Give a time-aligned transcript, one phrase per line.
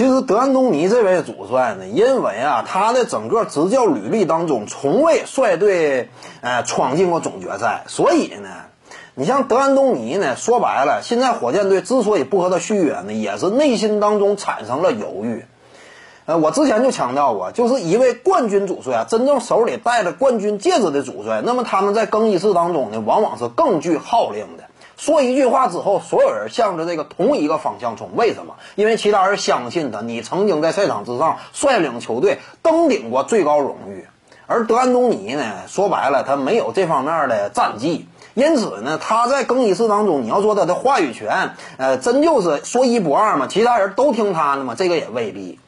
[0.00, 6.08] 其实德安东尼这位主帅呢，因为啊他的整个执教履历当中从未率队
[6.40, 8.48] 呃闯进过总决赛，所以呢，
[9.14, 15.44] 你像德安东尼呢，说白了，现在火箭队之所以不和他续约呢，也是内心当中产生了犹豫。
[16.24, 24.64] 呃，我之前就强调过，就是一位冠军主帅啊，真正手里戴着冠军戒指的主帅，那么他们在更衣室当中呢，往往是更具号令的。
[25.00, 28.10] 说一句话之后，所有人向着这个同一个方向冲。
[28.16, 28.56] 为什么？
[28.74, 34.06] 因为其他人相信他，你曾经在赛场之上率领球队登顶过最高荣誉。
[34.46, 43.46] 而德安东尼呢，说白了，他没有这方面的战绩，因此呢，他在更衣室当中，你要说他的话语权，呃，真就是说一不二嘛？
[43.46, 44.74] 其他人都听他的吗？
[44.76, 45.58] 这个也未必。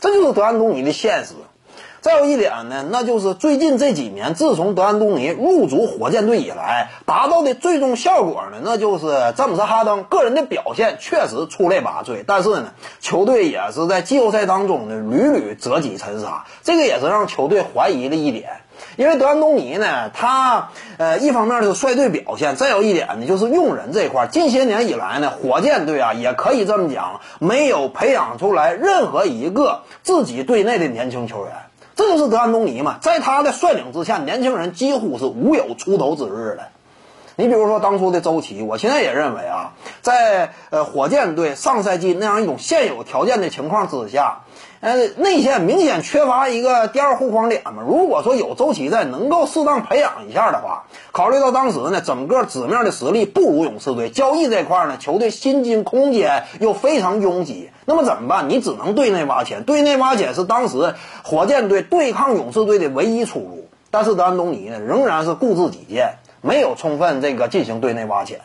[0.00, 1.34] 这就是德安东尼的现实。
[2.02, 9.06] 再有一点呢，那就是最近这几年，自从德安东尼入主火箭队以来，达到的最终效果呢，那就是
[9.36, 18.50] 詹姆斯哈登个人的表现确实出类拔萃，但是呢，球队也是在季后赛当中呢屡屡折戟沉沙，这个也是让球队怀疑的一点。
[18.96, 31.52] 因为德安东尼呢，他呃一方面是率队表现，再有一点呢就是用人这一块，近些年以来呢，火箭队啊也可以这么讲，没有培养出来任何一个自己队内的年轻球员。
[32.02, 36.68] 这就是德安东尼嘛，在他的率领之下，年轻人几乎是无有出头之日了。
[37.36, 44.42] 你比如说当初的周琦，我现在也认为啊，在呃火箭队上赛季那样一种现有条件的情况之下，
[44.80, 47.82] 呃内线明显缺乏一个第二护框点嘛。
[47.86, 58.50] 如果说有周琦在，能够适当培养一下的话，考虑到当时呢整个纸面的实力不如勇士队，交易这块呢球队薪金空间又非常拥挤，那么怎么办？
[58.50, 63.68] 你只能对内挖潜，对内挖潜是当时火箭队对抗勇士队的唯一出路。
[63.90, 66.14] 但是安东尼呢，仍然是固执己见。
[66.42, 68.40] 没有充分这个进行队内挖潜，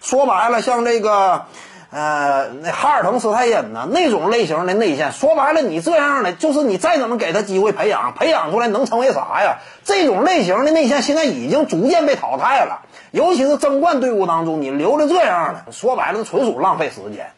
[0.00, 1.44] 说白了，像这个，
[1.90, 9.58] 呃，那哈尔滕斯泰因呢那种类型的内线，说白了，你这样的就是你再怎么给他机会培养，培养出来能成为啥呀？
[9.84, 12.80] 这种类型的内线现在已经逐渐被淘汰了，
[13.10, 17.30] 尤其是争冠队伍当中，你留着这样的，说白了，纯属浪费时间。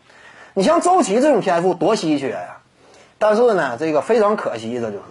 [0.55, 2.59] 你像周琦这种天赋多稀缺呀，
[3.19, 5.05] 但是呢，这个非常可惜的就是，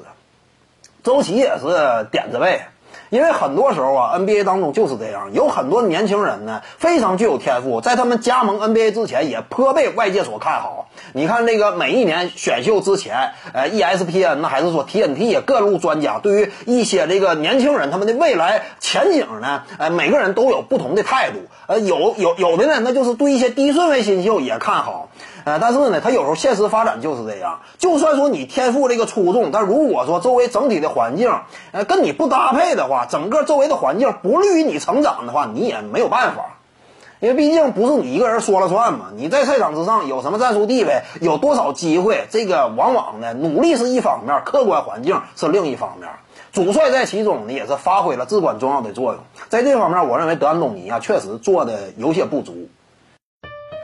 [1.03, 2.61] 周琦也是点子背。
[3.09, 10.87] 因为很多时候啊，NBA 当中就是这样，有很多年轻人呢，非常具有天赋，在他们加盟 NBA 之前，也颇被外界所看好。
[11.13, 21.37] 你看这个每一年选秀之前，呃，ESPN 呢还是说 TNT 各路专家对于一些这个年轻人他们的未来前景呢，呃，每个人都有不同的态度。
[21.67, 25.09] 呃，有有有的呢，那就是对一些低顺位新秀也看好。
[25.45, 27.59] 呃，但是呢，他有时候现实发展就是这样。
[27.77, 31.31] 就算说你天赋这个出众，但如果说周围整体的环境，
[31.71, 36.57] 呃，跟你不搭配的话，整个周围的环境不利于你成长的话，你也没有办法。
[37.21, 39.05] 因为毕竟不是你一个人说了算嘛。
[39.15, 46.09] 你在赛场之上有什么战术地位，有多少机会，这个往往呢，努力是一方面，客观环境是另一方面。
[46.51, 49.21] 主帅在其中呢，也是发挥了至关重要的作用。
[49.49, 52.67] 在这方面，我认为德安东尼啊，确实做的有些不足。